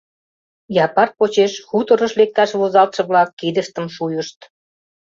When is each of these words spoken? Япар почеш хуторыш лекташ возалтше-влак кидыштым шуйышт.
Япар 0.85 1.09
почеш 1.17 1.53
хуторыш 1.67 2.13
лекташ 2.19 2.51
возалтше-влак 2.61 3.29
кидыштым 3.39 3.85
шуйышт. 3.95 4.39